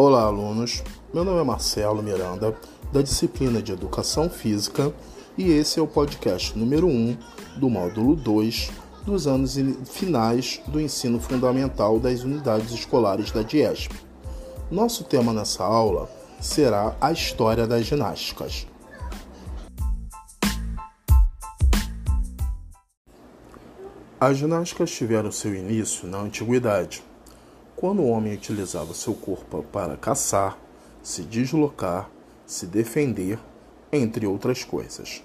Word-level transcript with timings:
Olá, 0.00 0.22
alunos. 0.22 0.84
Meu 1.12 1.24
nome 1.24 1.40
é 1.40 1.42
Marcelo 1.42 2.00
Miranda, 2.04 2.56
da 2.92 3.02
disciplina 3.02 3.60
de 3.60 3.72
Educação 3.72 4.30
Física, 4.30 4.94
e 5.36 5.50
esse 5.50 5.80
é 5.80 5.82
o 5.82 5.88
podcast 5.88 6.56
número 6.56 6.86
1 6.86 7.18
do 7.56 7.68
módulo 7.68 8.14
2 8.14 8.70
dos 9.04 9.26
anos 9.26 9.56
finais 9.86 10.60
do 10.68 10.80
ensino 10.80 11.18
fundamental 11.18 11.98
das 11.98 12.22
unidades 12.22 12.70
escolares 12.70 13.32
da 13.32 13.42
DIESP. 13.42 13.92
Nosso 14.70 15.02
tema 15.02 15.32
nessa 15.32 15.64
aula 15.64 16.08
será 16.40 16.96
a 17.00 17.10
história 17.10 17.66
das 17.66 17.84
ginásticas. 17.84 18.68
As 24.20 24.38
ginásticas 24.38 24.92
tiveram 24.92 25.32
seu 25.32 25.52
início 25.52 26.06
na 26.06 26.18
antiguidade, 26.18 27.02
quando 27.78 28.02
o 28.02 28.08
homem 28.08 28.34
utilizava 28.34 28.92
seu 28.92 29.14
corpo 29.14 29.62
para 29.62 29.96
caçar, 29.96 30.58
se 31.00 31.22
deslocar, 31.22 32.10
se 32.44 32.66
defender, 32.66 33.38
entre 33.92 34.26
outras 34.26 34.64
coisas. 34.64 35.22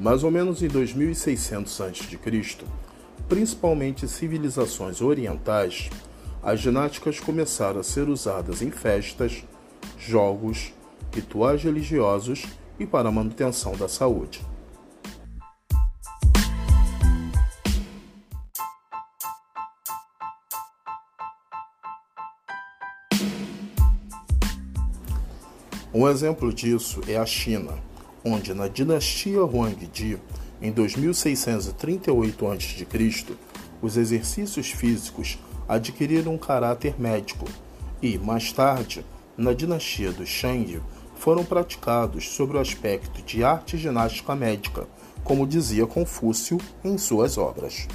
Mais 0.00 0.24
ou 0.24 0.30
menos 0.30 0.62
em 0.62 0.68
2600 0.68 1.78
a.C., 1.82 2.18
principalmente 3.28 4.08
civilizações 4.08 5.02
orientais, 5.02 5.90
as 6.42 6.60
ginásticas 6.60 7.20
começaram 7.20 7.80
a 7.80 7.84
ser 7.84 8.08
usadas 8.08 8.62
em 8.62 8.70
festas, 8.70 9.44
jogos, 9.98 10.72
rituais 11.12 11.62
religiosos 11.62 12.46
e 12.78 12.86
para 12.86 13.08
a 13.08 13.12
manutenção 13.12 13.72
da 13.76 13.88
saúde. 13.88 14.40
Um 25.92 26.06
exemplo 26.06 26.52
disso 26.52 27.00
é 27.08 27.16
a 27.16 27.26
China, 27.26 27.72
onde 28.24 28.54
na 28.54 28.68
dinastia 28.68 29.42
Huangdi, 29.42 30.18
em 30.62 30.70
2638 30.70 32.46
a.C., 32.46 33.36
os 33.80 33.96
exercícios 33.96 34.70
físicos 34.70 35.38
adquiriram 35.68 36.34
um 36.34 36.38
caráter 36.38 36.94
médico 37.00 37.46
e, 38.02 38.18
mais 38.18 38.52
tarde, 38.52 39.04
na 39.36 39.52
dinastia 39.52 40.12
dos 40.12 40.28
Shang, 40.28 40.80
foram 41.18 41.44
praticados 41.44 42.28
sobre 42.30 42.56
o 42.56 42.60
aspecto 42.60 43.20
de 43.22 43.42
arte 43.42 43.76
ginástica 43.76 44.36
médica, 44.36 44.86
como 45.24 45.46
dizia 45.46 45.86
Confúcio 45.86 46.58
em 46.84 46.96
suas 46.96 47.36
obras. 47.36 47.88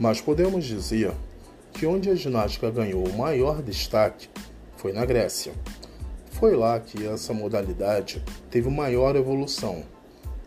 Mas 0.00 0.20
podemos 0.20 0.64
dizer 0.64 1.12
que 1.72 1.86
onde 1.86 2.10
a 2.10 2.14
ginástica 2.14 2.70
ganhou 2.70 3.06
o 3.06 3.16
maior 3.16 3.62
destaque 3.62 4.28
foi 4.76 4.92
na 4.92 5.04
Grécia. 5.04 5.52
Foi 6.32 6.56
lá 6.56 6.80
que 6.80 7.06
essa 7.06 7.32
modalidade 7.32 8.22
teve 8.50 8.68
maior 8.68 9.14
evolução 9.14 9.84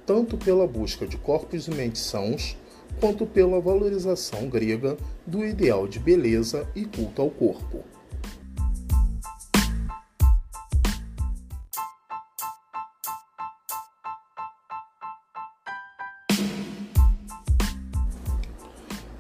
tanto 0.08 0.38
pela 0.38 0.66
busca 0.66 1.06
de 1.06 1.18
corpos 1.18 1.68
e 1.68 1.72
mentes 1.72 2.02
sãos, 2.02 2.56
quanto 2.98 3.26
pela 3.26 3.60
valorização 3.60 4.48
grega 4.48 4.96
do 5.26 5.46
ideal 5.46 5.86
de 5.86 6.00
beleza 6.00 6.66
e 6.74 6.86
culto 6.86 7.22
ao 7.22 7.30
corpo. 7.30 7.84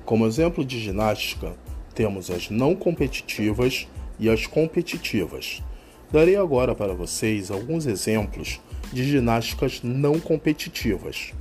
Como 0.05 0.25
exemplo 0.25 0.63
de 0.63 0.79
ginástica, 0.79 1.53
temos 1.93 2.31
as 2.31 2.49
não 2.49 2.73
competitivas 2.73 3.89
e 4.17 4.29
as 4.29 4.47
competitivas. 4.47 5.61
Darei 6.09 6.37
agora 6.37 6.73
para 6.73 6.93
vocês 6.93 7.51
alguns 7.51 7.85
exemplos 7.85 8.61
de 8.91 9.03
ginásticas 9.03 9.81
não 9.83 10.19
competitivas. 10.19 11.33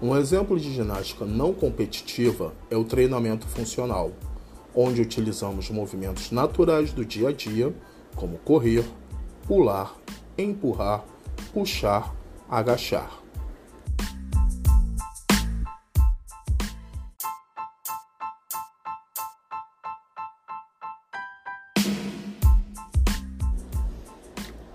Um 0.00 0.14
exemplo 0.16 0.60
de 0.60 0.72
ginástica 0.72 1.24
não 1.24 1.52
competitiva 1.52 2.54
é 2.70 2.76
o 2.76 2.84
treinamento 2.84 3.48
funcional, 3.48 4.12
onde 4.74 5.00
utilizamos 5.00 5.68
movimentos 5.70 6.30
naturais 6.30 6.92
do 6.92 7.04
dia 7.04 7.30
a 7.30 7.32
dia, 7.32 7.74
como 8.14 8.38
correr, 8.38 8.84
pular, 9.46 9.96
empurrar, 10.38 11.04
puxar, 11.52 12.14
agachar. 12.48 13.25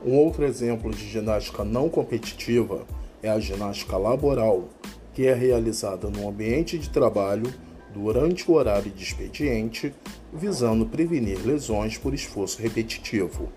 Um 0.04 0.16
outro 0.18 0.44
exemplo 0.44 0.90
de 0.90 1.08
ginástica 1.08 1.64
não 1.64 1.88
competitiva 1.88 2.88
é 3.22 3.30
a 3.30 3.40
ginástica 3.40 3.98
laboral, 3.98 4.68
que 5.14 5.28
é 5.28 5.34
realizada 5.36 6.10
no 6.10 6.28
ambiente 6.28 6.76
de 6.80 6.90
trabalho 6.90 7.54
durante 7.94 8.50
o 8.50 8.56
horário 8.56 8.90
de 8.90 9.04
expediente, 9.04 9.94
visando 10.34 10.88
prevenir 10.88 11.38
lesões 11.46 12.00
por 12.00 12.16
esforço 12.16 12.60
repetitivo. 12.60 13.50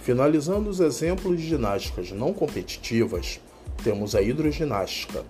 Finalizando 0.00 0.70
os 0.70 0.80
exemplos 0.80 1.38
de 1.38 1.46
ginásticas 1.46 2.12
não 2.12 2.32
competitivas, 2.32 3.40
temos 3.84 4.14
a 4.14 4.22
hidroginástica, 4.22 5.22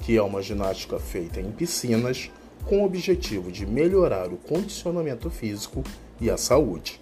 que 0.00 0.16
é 0.16 0.22
uma 0.22 0.40
ginástica 0.40 0.98
feita 0.98 1.42
em 1.42 1.52
piscinas 1.52 2.30
com 2.64 2.80
o 2.80 2.86
objetivo 2.86 3.52
de 3.52 3.66
melhorar 3.66 4.32
o 4.32 4.38
condicionamento 4.38 5.28
físico 5.28 5.84
e 6.18 6.30
a 6.30 6.38
saúde. 6.38 6.98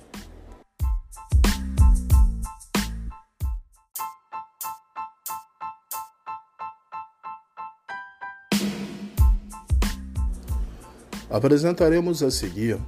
Apresentaremos 11.31 12.23
a 12.23 12.31
seguir 12.33 12.78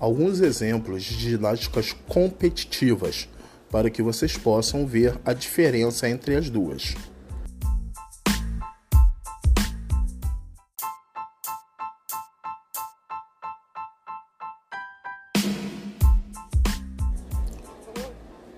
alguns 0.00 0.40
exemplos 0.40 1.02
de 1.02 1.30
ginásticas 1.30 1.94
competitivas 2.08 3.28
para 3.70 3.90
que 3.90 4.00
vocês 4.00 4.38
possam 4.38 4.86
ver 4.86 5.18
a 5.24 5.34
diferença 5.34 6.08
entre 6.08 6.36
as 6.36 6.48
duas. 6.48 6.94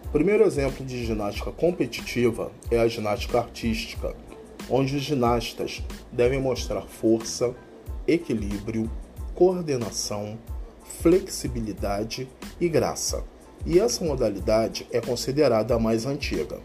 O 0.09 0.11
primeiro 0.11 0.43
exemplo 0.45 0.87
de 0.87 1.05
ginástica 1.05 1.53
competitiva 1.53 2.51
é 2.71 2.79
a 2.79 2.89
ginástica 2.89 3.41
artística, 3.41 4.17
onde 4.71 4.97
os 4.97 5.03
ginastas 5.03 5.83
devem 6.11 6.41
mostrar 6.41 6.81
força, 6.81 7.55
equilíbrio, 8.07 8.91
coordenação, 9.35 10.39
flexibilidade 11.03 12.27
e 12.59 12.71
graça. 12.71 13.23
E 13.67 13.79
essa 13.79 14.03
modalidade 14.03 14.87
é 14.91 14.99
considerada 14.99 15.75
a 15.75 15.79
mais 15.79 16.07
antiga. 16.07 16.59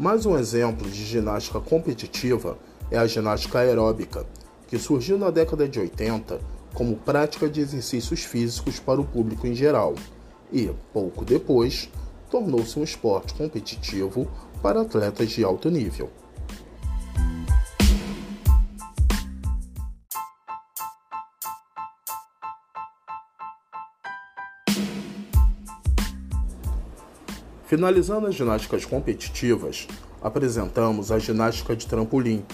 Mais 0.00 0.24
um 0.24 0.38
exemplo 0.38 0.88
de 0.88 1.04
ginástica 1.04 1.60
competitiva 1.60 2.56
é 2.90 2.96
a 2.96 3.06
ginástica 3.06 3.58
aeróbica, 3.58 4.24
que 4.66 4.78
surgiu 4.78 5.18
na 5.18 5.28
década 5.28 5.68
de 5.68 5.78
80 5.78 6.40
como 6.72 6.96
prática 6.96 7.50
de 7.50 7.60
exercícios 7.60 8.24
físicos 8.24 8.80
para 8.80 8.98
o 8.98 9.04
público 9.04 9.46
em 9.46 9.54
geral 9.54 9.94
e, 10.50 10.70
pouco 10.90 11.22
depois, 11.22 11.90
tornou-se 12.30 12.78
um 12.78 12.82
esporte 12.82 13.34
competitivo 13.34 14.26
para 14.62 14.80
atletas 14.80 15.32
de 15.32 15.44
alto 15.44 15.70
nível. 15.70 16.08
Finalizando 27.70 28.26
as 28.26 28.34
ginásticas 28.34 28.84
competitivas, 28.84 29.86
apresentamos 30.20 31.12
a 31.12 31.20
ginástica 31.20 31.76
de 31.76 31.86
trampolim, 31.86 32.44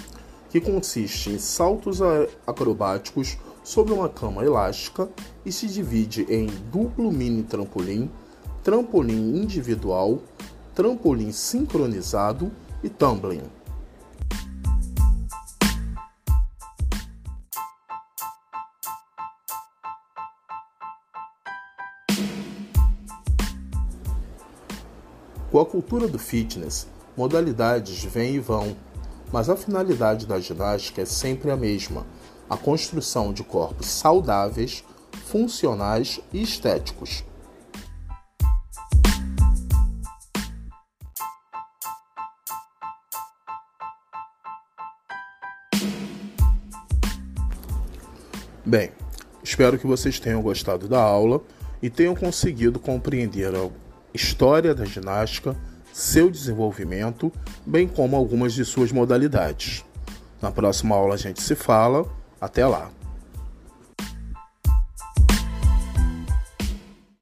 que 0.51 0.61
consiste 0.61 1.31
em 1.31 1.39
saltos 1.39 2.01
acrobáticos 2.47 3.39
sobre 3.65 3.95
uma 3.95 4.11
cama 4.11 4.45
elástica 4.45 5.09
e 5.43 5.51
se 5.51 5.69
divide 5.69 6.27
em 6.29 6.49
duplo 6.71 7.11
mini 7.11 7.43
trampolim, 7.45 8.11
trampolim 8.63 9.41
individual, 9.41 10.19
trampolim 10.75 11.33
sincronizado 11.33 12.53
e 12.85 12.91
tumbling. 12.91 13.41
Com 25.57 25.63
a 25.63 25.65
cultura 25.65 26.07
do 26.07 26.19
fitness, 26.19 26.87
modalidades 27.17 28.05
vêm 28.05 28.35
e 28.35 28.39
vão, 28.39 28.77
mas 29.33 29.49
a 29.49 29.57
finalidade 29.57 30.27
da 30.27 30.39
ginástica 30.39 31.01
é 31.01 31.07
sempre 31.07 31.51
a 31.51 31.57
mesma: 31.57 32.07
a 32.47 32.59
construção 32.59 33.33
de 33.33 33.43
corpos 33.43 33.87
saudáveis, 33.87 34.85
funcionais 35.25 36.21
e 36.31 36.43
estéticos. 36.43 37.25
Bem, 48.63 48.93
espero 49.43 49.79
que 49.79 49.87
vocês 49.87 50.21
tenham 50.21 50.43
gostado 50.43 50.87
da 50.87 51.01
aula 51.01 51.41
e 51.81 51.89
tenham 51.89 52.15
conseguido 52.15 52.79
compreender 52.79 53.55
história 54.17 54.75
da 54.75 54.85
ginástica, 54.85 55.55
seu 55.93 56.31
desenvolvimento, 56.31 57.33
bem 57.65 57.87
como 57.87 58.17
algumas 58.17 58.53
de 58.53 58.65
suas 58.65 58.91
modalidades. 58.91 59.85
Na 60.43 60.51
próxima 60.51 60.97
aula 60.97 61.15
a 61.15 61.19
gente 61.19 61.41
se 61.41 61.55
fala. 61.55 62.05
Até 62.41 62.67
lá! 62.67 62.96